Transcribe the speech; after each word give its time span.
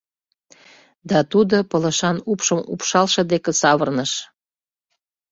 —Да 1.09 1.19
тудо 1.31 1.57
пылышан 1.69 2.17
упшым 2.31 2.59
упшалше 2.73 3.21
деке 3.31 3.51
савырныш: 3.61 4.11